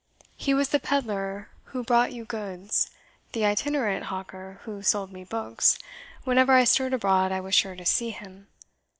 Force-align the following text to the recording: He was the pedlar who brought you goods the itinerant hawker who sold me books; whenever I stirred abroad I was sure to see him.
He 0.35 0.55
was 0.55 0.69
the 0.69 0.79
pedlar 0.79 1.51
who 1.65 1.83
brought 1.83 2.11
you 2.11 2.25
goods 2.25 2.89
the 3.33 3.45
itinerant 3.45 4.05
hawker 4.05 4.59
who 4.63 4.81
sold 4.81 5.11
me 5.13 5.23
books; 5.23 5.77
whenever 6.23 6.53
I 6.53 6.63
stirred 6.63 6.95
abroad 6.95 7.31
I 7.31 7.39
was 7.39 7.53
sure 7.53 7.75
to 7.75 7.85
see 7.85 8.09
him. 8.09 8.47